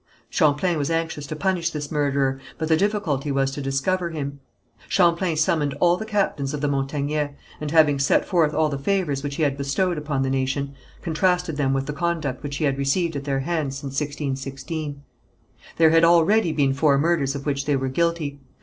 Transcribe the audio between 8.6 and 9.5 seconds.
the favours which he